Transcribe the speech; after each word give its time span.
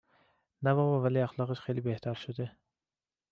نه 0.63 0.71
بابا 0.75 0.97
ولی 1.01 1.19
اخلاقش 1.23 1.59
خیلی 1.61 1.81
بهتر 1.81 2.13
شده 2.13 2.57